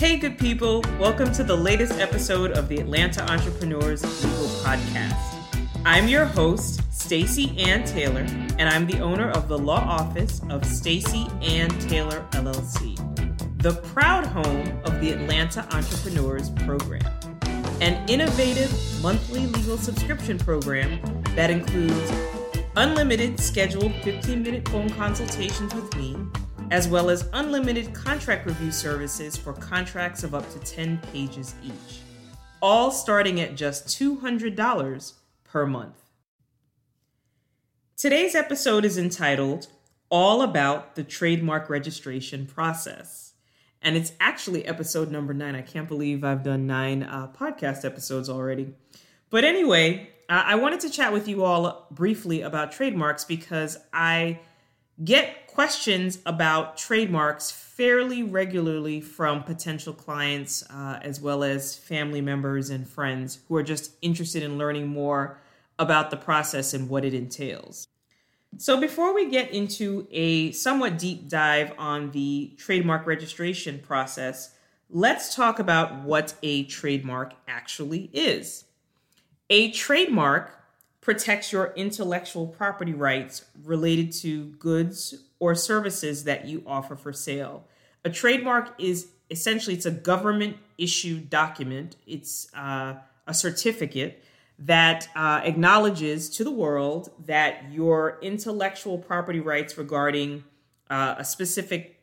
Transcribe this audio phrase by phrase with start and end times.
[0.00, 0.82] Hey, good people.
[0.98, 5.14] Welcome to the latest episode of the Atlanta Entrepreneurs Legal Podcast.
[5.84, 8.22] I'm your host, Stacy Ann Taylor,
[8.58, 12.96] and I'm the owner of the law office of Stacy Ann Taylor LLC,
[13.58, 17.04] the proud home of the Atlanta Entrepreneurs Program,
[17.82, 18.72] an innovative
[19.02, 20.98] monthly legal subscription program
[21.36, 22.10] that includes
[22.76, 26.16] unlimited scheduled 15 minute phone consultations with me,
[26.70, 32.00] as well as unlimited contract review services for contracts of up to 10 pages each,
[32.62, 35.12] all starting at just $200
[35.44, 35.96] per month.
[37.96, 39.66] Today's episode is entitled
[40.10, 43.34] All About the Trademark Registration Process.
[43.82, 45.54] And it's actually episode number nine.
[45.54, 48.74] I can't believe I've done nine uh, podcast episodes already.
[49.30, 54.40] But anyway, uh, I wanted to chat with you all briefly about trademarks because I
[55.04, 62.70] get questions about trademarks fairly regularly from potential clients uh, as well as family members
[62.70, 65.38] and friends who are just interested in learning more
[65.78, 67.88] about the process and what it entails.
[68.58, 74.54] So, before we get into a somewhat deep dive on the trademark registration process,
[74.90, 78.64] let's talk about what a trademark actually is.
[79.48, 80.59] A trademark
[81.00, 87.64] protects your intellectual property rights related to goods or services that you offer for sale.
[88.04, 91.96] A trademark is essentially it's a government issued document.
[92.06, 92.94] It's uh,
[93.26, 94.22] a certificate
[94.58, 100.44] that uh, acknowledges to the world that your intellectual property rights regarding
[100.90, 102.02] uh, a specific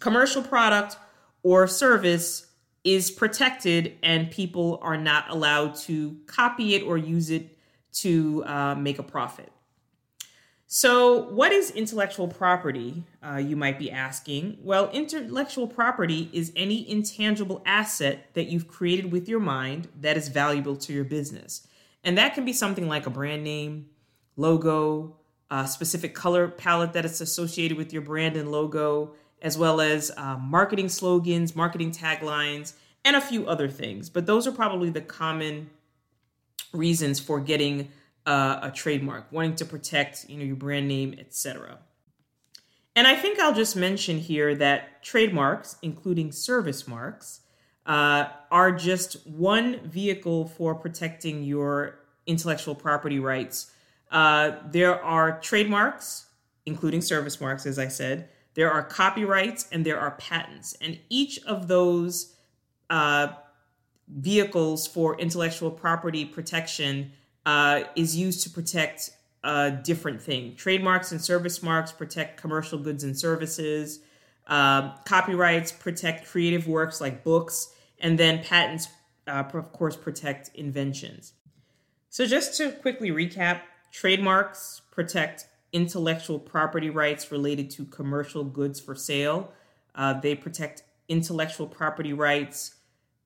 [0.00, 0.96] commercial product
[1.44, 2.46] or service
[2.82, 7.56] is protected and people are not allowed to copy it or use it
[7.92, 9.52] to uh, make a profit.
[10.74, 13.04] So, what is intellectual property?
[13.22, 14.56] Uh, you might be asking.
[14.62, 20.28] Well, intellectual property is any intangible asset that you've created with your mind that is
[20.28, 21.66] valuable to your business.
[22.02, 23.90] And that can be something like a brand name,
[24.36, 25.16] logo,
[25.50, 29.12] a specific color palette that is associated with your brand and logo,
[29.42, 32.72] as well as uh, marketing slogans, marketing taglines,
[33.04, 34.08] and a few other things.
[34.08, 35.68] But those are probably the common
[36.72, 37.90] reasons for getting
[38.26, 41.78] uh, a trademark, wanting to protect, you know, your brand name, etc.
[42.94, 47.40] And I think I'll just mention here that trademarks, including service marks,
[47.86, 53.72] uh, are just one vehicle for protecting your intellectual property rights.
[54.10, 56.26] Uh, there are trademarks,
[56.66, 58.28] including service marks, as I said.
[58.54, 62.36] There are copyrights and there are patents, and each of those
[62.90, 63.28] uh,
[64.18, 67.12] vehicles for intellectual property protection
[67.46, 69.10] uh, is used to protect
[69.44, 70.54] a different thing.
[70.56, 74.00] Trademarks and service marks protect commercial goods and services.
[74.46, 78.88] Uh, copyrights protect creative works like books, and then patents,
[79.26, 81.32] uh, of course, protect inventions.
[82.10, 88.94] So, just to quickly recap, trademarks protect intellectual property rights related to commercial goods for
[88.94, 89.52] sale.
[89.94, 92.74] Uh, they protect intellectual property rights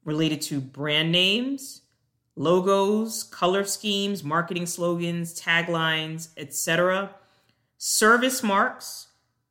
[0.07, 1.83] related to brand names,
[2.37, 7.11] logos, color schemes, marketing slogans, taglines, etc.
[7.77, 9.09] Service marks,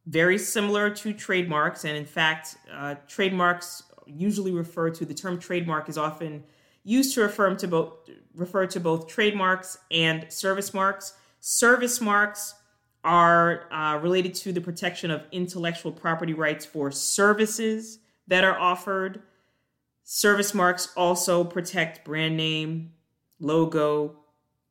[0.07, 5.89] very similar to trademarks, and in fact, uh, trademarks usually refer to the term trademark
[5.89, 6.43] is often
[6.83, 11.13] used to refer to both refer to both trademarks and service marks.
[11.39, 12.55] Service marks
[13.03, 19.21] are uh, related to the protection of intellectual property rights for services that are offered
[20.07, 22.91] Service marks also protect brand name,
[23.39, 24.15] logo,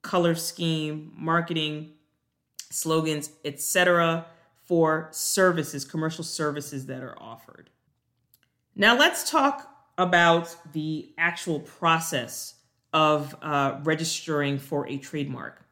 [0.00, 1.90] color scheme, marketing,
[2.70, 4.26] slogans, etc.
[4.62, 7.68] for services, commercial services that are offered.
[8.76, 9.68] Now let's talk
[9.98, 12.54] about the actual process
[12.92, 15.64] of uh, registering for a trademark.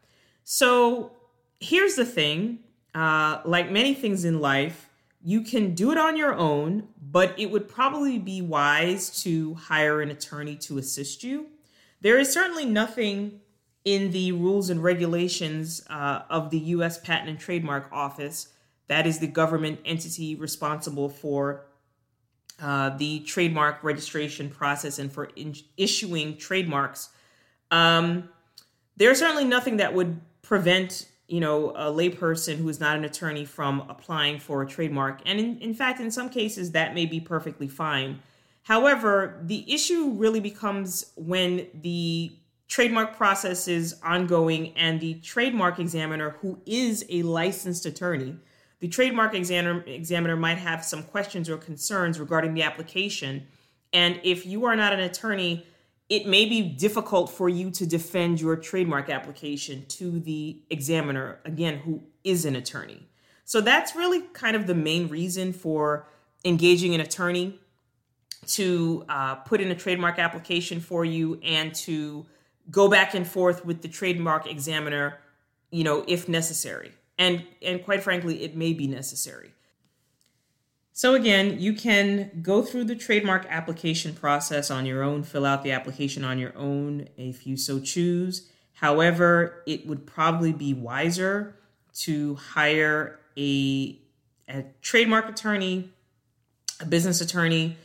[0.43, 1.13] So
[1.61, 2.59] here's the thing
[2.97, 4.89] uh, like many things in life,
[5.25, 10.01] you can do it on your own, but it would probably be wise to hire
[10.01, 11.47] an attorney to assist you.
[12.01, 13.41] There is certainly nothing
[13.85, 18.49] in the rules and regulations uh, of the US Patent and Trademark Office,
[18.89, 21.67] that is the government entity responsible for
[22.61, 27.09] uh, the trademark registration process and for in- issuing trademarks.
[27.71, 28.29] Um,
[28.97, 33.47] there's certainly nothing that would prevent you know, a layperson who is not an attorney
[33.47, 35.23] from applying for a trademark.
[35.25, 38.21] And in, in fact, in some cases, that may be perfectly fine.
[38.65, 42.33] However, the issue really becomes when the
[42.69, 48.37] trademark process is ongoing and the trademark examiner, who is a licensed attorney,
[48.81, 53.47] the trademark examiner, examiner might have some questions or concerns regarding the application
[53.93, 55.67] And if you are not an attorney,
[56.13, 61.79] it may be difficult for you to defend your trademark application to the examiner, again,
[61.79, 63.09] who is an attorney.
[63.47, 66.07] So that's really kind of the main reason for
[66.45, 67.59] engaging an attorney
[68.49, 72.27] to uh, put in a trademark application for you and to
[72.71, 75.19] go back and forth with the trademark examiner,
[75.71, 76.93] you know, if necessary.
[77.17, 79.55] And and quite frankly, it may be necessary.
[80.95, 85.63] So again, you can go through the trademark application process on your own, fill out
[85.63, 88.49] the application on your own if you so choose.
[88.75, 91.57] However, it would probably be wiser
[92.01, 93.99] to hire a,
[94.49, 95.91] a trademark attorney,
[96.81, 97.77] a business attorney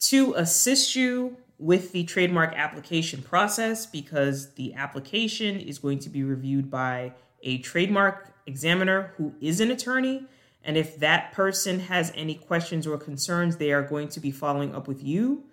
[0.00, 6.22] to assist you with the trademark application process because the application is going to be
[6.22, 7.12] reviewed by
[7.42, 10.24] a trademark examiner who is an attorney.
[10.64, 14.74] And if that person has any questions or concerns, they are going to be following
[14.74, 15.44] up with you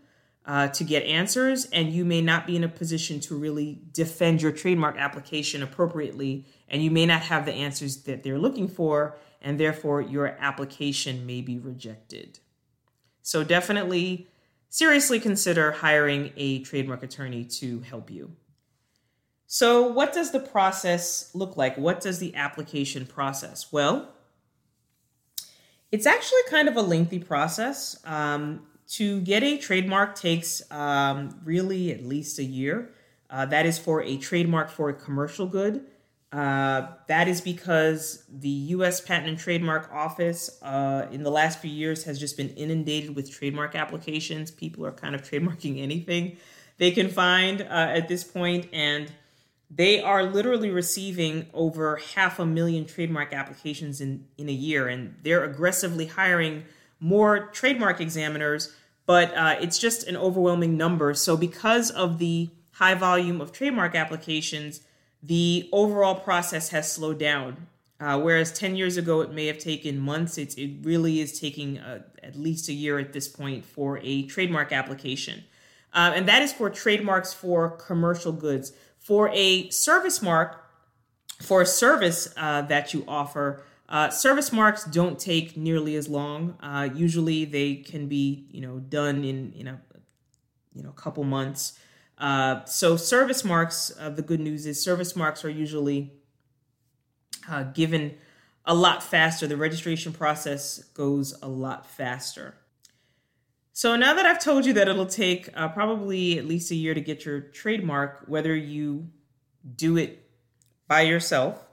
[0.45, 1.65] uh, to get answers.
[1.65, 6.45] And you may not be in a position to really defend your trademark application appropriately.
[6.69, 9.17] And you may not have the answers that they're looking for.
[9.41, 12.39] And therefore, your application may be rejected.
[13.21, 14.27] So, definitely
[14.69, 18.35] seriously consider hiring a trademark attorney to help you.
[19.45, 21.77] So, what does the process look like?
[21.77, 23.71] What does the application process?
[23.71, 24.09] Well,
[25.91, 27.99] it's actually kind of a lengthy process.
[28.05, 32.89] Um, to get a trademark takes um, really at least a year.
[33.29, 35.85] Uh, that is for a trademark for a commercial good.
[36.33, 39.01] Uh, that is because the U.S.
[39.01, 43.31] Patent and Trademark Office uh, in the last few years has just been inundated with
[43.31, 44.51] trademark applications.
[44.51, 46.37] People are kind of trademarking anything
[46.77, 49.11] they can find uh, at this point, and
[49.73, 55.15] they are literally receiving over half a million trademark applications in, in a year, and
[55.23, 56.65] they're aggressively hiring
[56.99, 58.75] more trademark examiners,
[59.05, 61.13] but uh, it's just an overwhelming number.
[61.13, 64.81] So, because of the high volume of trademark applications,
[65.23, 67.67] the overall process has slowed down.
[67.99, 71.77] Uh, whereas 10 years ago, it may have taken months, it's, it really is taking
[71.77, 75.43] uh, at least a year at this point for a trademark application.
[75.93, 78.73] Uh, and that is for trademarks for commercial goods.
[79.01, 80.63] For a service mark,
[81.41, 86.55] for a service uh, that you offer, uh, service marks don't take nearly as long.
[86.61, 89.81] Uh, usually, they can be, you know, done in in a
[90.73, 91.77] you know couple months.
[92.17, 96.13] Uh, so service marks, uh, the good news is service marks are usually
[97.49, 98.13] uh, given
[98.63, 99.47] a lot faster.
[99.47, 102.55] The registration process goes a lot faster.
[103.73, 106.93] So now that I've told you that it'll take uh, probably at least a year
[106.93, 109.09] to get your trademark, whether you
[109.75, 110.29] do it
[110.87, 111.67] by yourself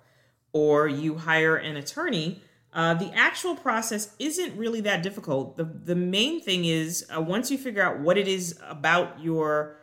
[0.52, 2.40] or you hire an attorney,
[2.72, 5.56] uh, the actual process isn't really that difficult.
[5.56, 9.76] The, the main thing is uh, once you figure out what it is about your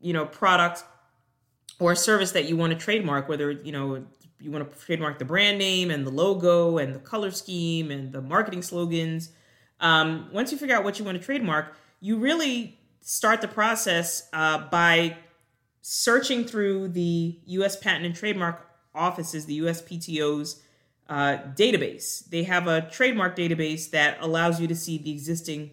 [0.00, 0.84] you know product
[1.80, 4.04] or service that you want to trademark whether you know
[4.40, 8.12] you want to trademark the brand name and the logo and the color scheme and
[8.12, 9.30] the marketing slogans
[9.80, 14.28] um, once you figure out what you want to trademark you really start the process
[14.32, 15.16] uh, by
[15.80, 20.62] searching through the us patent and trademark offices the uspto's
[21.08, 25.70] uh, database they have a trademark database that allows you to see the existing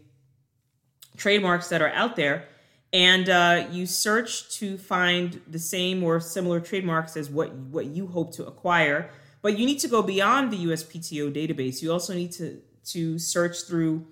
[1.18, 2.48] trademarks that are out there
[2.96, 8.08] and uh, you search to find the same or similar trademarks as what what you
[8.08, 9.10] hope to acquire.
[9.41, 11.82] But you need to go beyond the USPTO database.
[11.82, 14.06] You also need to to search through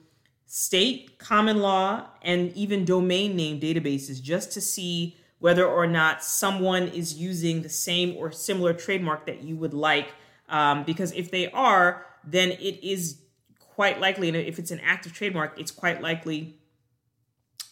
[0.45, 6.87] state common law and even domain name databases just to see whether or not someone
[6.87, 10.13] is using the same or similar trademark that you would like.
[10.47, 13.19] Um, because if they are, then it is
[13.59, 16.59] quite likely, and if it's an active trademark, it's quite likely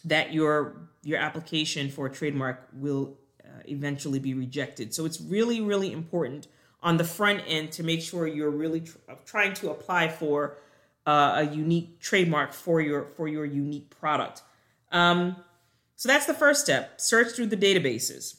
[0.04, 4.94] that your your application for a trademark will uh, eventually be rejected.
[4.94, 6.46] So it's really, really important
[6.82, 10.58] on the front end to make sure you're really tr- trying to apply for
[11.06, 14.42] uh, a unique trademark for your for your unique product.
[14.90, 15.36] Um,
[15.96, 17.00] so that's the first step.
[17.00, 18.36] Search through the databases.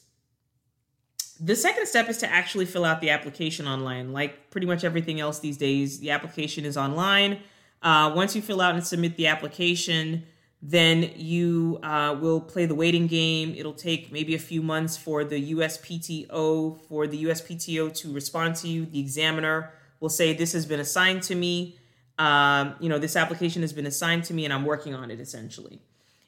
[1.40, 4.12] The second step is to actually fill out the application online.
[4.12, 7.40] Like pretty much everything else these days, the application is online.
[7.82, 10.24] Uh, once you fill out and submit the application,
[10.62, 13.54] then you uh, will play the waiting game.
[13.56, 18.68] It'll take maybe a few months for the USPTO for the USPTO to respond to
[18.68, 18.86] you.
[18.86, 21.78] The examiner will say, "This has been assigned to me.
[22.18, 25.20] Um, you know, this application has been assigned to me, and I'm working on it."
[25.20, 25.80] Essentially,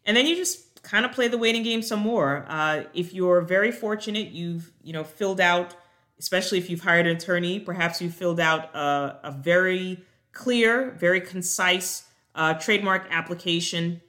[0.05, 2.45] and then you just kind of play the waiting game some more.
[2.49, 5.75] Uh, if you're very fortunate, you've you know filled out,
[6.19, 10.01] especially if you've hired an attorney, perhaps you filled out a, a very
[10.33, 14.01] clear, very concise uh, trademark application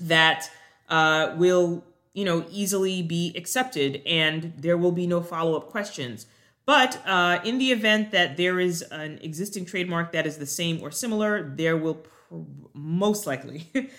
[0.00, 0.50] that
[0.88, 1.84] uh, will
[2.14, 6.26] you know easily be accepted and there will be no follow-up questions
[6.68, 10.82] but uh, in the event that there is an existing trademark that is the same
[10.82, 12.34] or similar there will pr-
[12.74, 13.72] most likely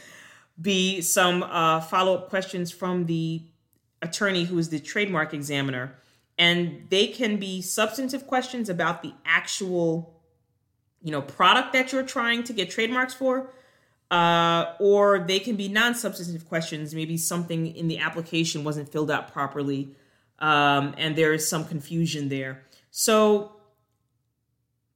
[0.62, 3.42] be some uh, follow-up questions from the
[4.04, 5.96] attorney who is the trademark examiner.
[6.38, 10.22] And they can be substantive questions about the actual
[11.02, 13.50] you know product that you're trying to get trademarks for
[14.12, 16.94] uh, or they can be non-substantive questions.
[16.94, 19.96] Maybe something in the application wasn't filled out properly
[20.40, 22.64] um, and there is some confusion there.
[22.92, 23.54] So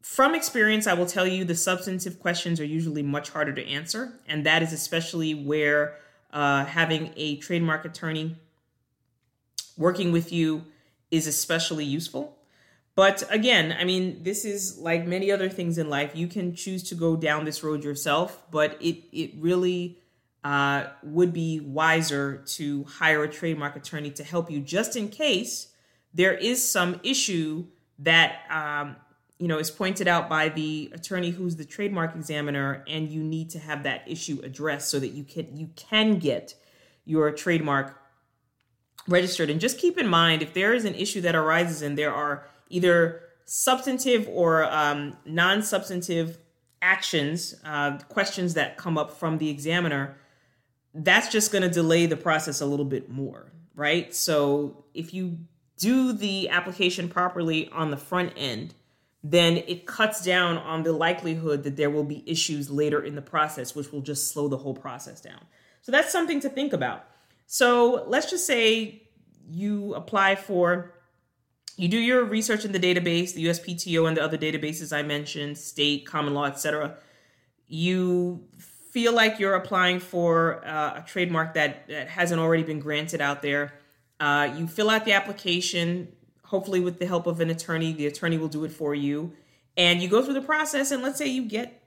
[0.02, 4.14] from experience i will tell you the substantive questions are usually much harder to answer.
[4.28, 5.96] And that is especially where
[6.32, 8.36] uh, having a trademark attorney
[9.78, 10.66] working with you
[11.10, 12.38] is especially useful.
[12.96, 16.16] But again, I mean, this is like many other things in life.
[16.16, 19.98] You can choose to go down this road yourself, but it it really
[20.44, 25.70] uh, would be wiser to hire a trademark attorney to help you, just in case
[26.14, 27.66] there is some issue
[28.00, 28.96] that um,
[29.40, 33.50] you know is pointed out by the attorney who's the trademark examiner, and you need
[33.52, 36.56] to have that issue addressed so that you can you can get
[37.06, 38.00] your trademark
[39.08, 39.50] registered.
[39.50, 42.48] And just keep in mind if there is an issue that arises and there are
[42.70, 46.38] either substantive or um, non substantive
[46.82, 50.18] actions, uh, questions that come up from the examiner,
[50.94, 54.14] that's just going to delay the process a little bit more, right?
[54.14, 55.40] So if you
[55.78, 58.76] do the application properly on the front end,
[59.24, 63.22] then it cuts down on the likelihood that there will be issues later in the
[63.22, 65.40] process, which will just slow the whole process down.
[65.82, 67.06] So that's something to think about.
[67.48, 69.04] So let's just say
[69.50, 70.94] you apply for
[71.76, 75.58] you do your research in the database, the USPTO and the other databases I mentioned,
[75.58, 76.98] state, common law, etc.
[77.68, 78.44] You
[78.94, 83.42] feel like you're applying for uh, a trademark that, that hasn't already been granted out
[83.42, 83.74] there.
[84.20, 86.08] Uh, you fill out the application,
[86.44, 87.92] hopefully with the help of an attorney.
[87.92, 89.34] The attorney will do it for you.
[89.76, 91.82] And you go through the process, and let's say you get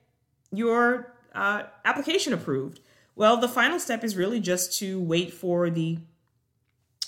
[0.50, 2.80] your uh, application approved.
[3.14, 5.98] Well, the final step is really just to wait for the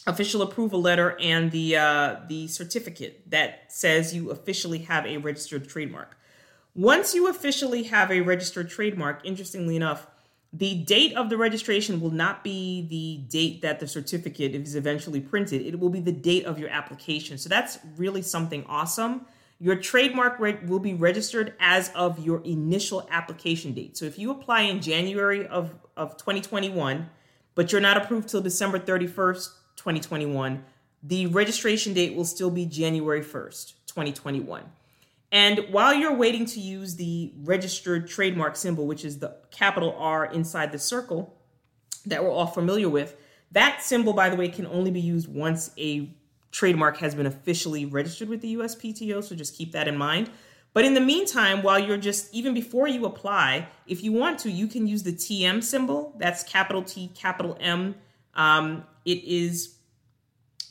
[0.06, 5.68] official approval letter and the uh, the certificate that says you officially have a registered
[5.68, 6.17] trademark.
[6.78, 10.06] Once you officially have a registered trademark, interestingly enough,
[10.52, 15.20] the date of the registration will not be the date that the certificate is eventually
[15.20, 15.60] printed.
[15.60, 17.36] It will be the date of your application.
[17.36, 19.26] So that's really something awesome.
[19.58, 23.96] Your trademark re- will be registered as of your initial application date.
[23.96, 27.10] So if you apply in January of, of 2021,
[27.56, 30.64] but you're not approved till December 31st, 2021.
[31.02, 34.62] The registration date will still be January 1st, 2021.
[35.30, 40.26] And while you're waiting to use the registered trademark symbol, which is the capital R
[40.26, 41.36] inside the circle
[42.06, 43.16] that we're all familiar with,
[43.52, 46.10] that symbol, by the way, can only be used once a
[46.50, 49.22] trademark has been officially registered with the USPTO.
[49.22, 50.30] So just keep that in mind.
[50.72, 54.50] But in the meantime, while you're just, even before you apply, if you want to,
[54.50, 56.14] you can use the TM symbol.
[56.18, 57.96] That's capital T, capital M.
[58.34, 59.76] Um, it is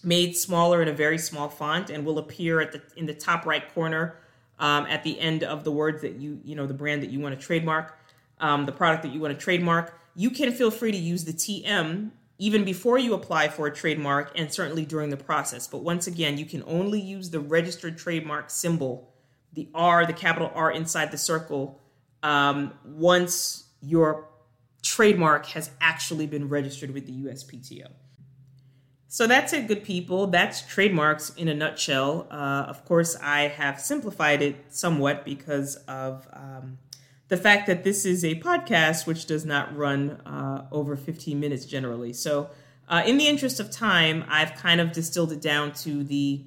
[0.03, 3.45] made smaller in a very small font and will appear at the in the top
[3.45, 4.15] right corner
[4.59, 7.19] um, at the end of the words that you you know the brand that you
[7.19, 7.97] want to trademark,
[8.39, 9.99] um, the product that you want to trademark.
[10.15, 14.31] You can feel free to use the TM even before you apply for a trademark
[14.37, 15.67] and certainly during the process.
[15.67, 19.11] But once again, you can only use the registered trademark symbol,
[19.53, 21.79] the R, the capital R inside the circle,
[22.21, 24.27] um, once your
[24.83, 27.87] trademark has actually been registered with the USPTO.
[29.17, 30.27] So that's it, good people.
[30.27, 32.27] That's trademarks in a nutshell.
[32.29, 36.77] Uh, of course, I have simplified it somewhat because of um,
[37.27, 41.65] the fact that this is a podcast which does not run uh, over 15 minutes
[41.65, 42.13] generally.
[42.13, 42.51] So,
[42.87, 46.43] uh, in the interest of time, I've kind of distilled it down to the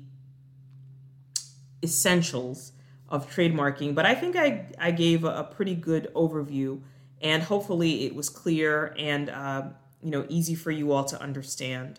[1.83, 2.71] essentials
[3.09, 3.97] of trademarking.
[3.97, 6.83] But I think I, I gave a, a pretty good overview,
[7.21, 9.63] and hopefully, it was clear and uh,
[10.01, 11.99] you know easy for you all to understand.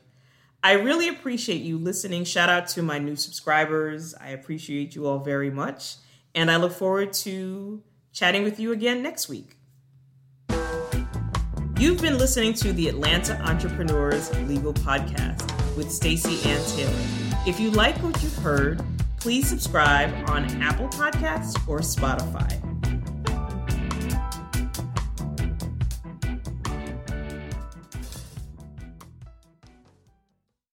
[0.63, 2.23] I really appreciate you listening.
[2.23, 4.13] Shout out to my new subscribers.
[4.13, 5.95] I appreciate you all very much.
[6.35, 7.81] And I look forward to
[8.13, 9.57] chatting with you again next week.
[11.79, 16.93] You've been listening to the Atlanta Entrepreneurs Legal Podcast with Stacey Ann Taylor.
[17.47, 18.83] If you like what you've heard,
[19.19, 22.70] please subscribe on Apple Podcasts or Spotify.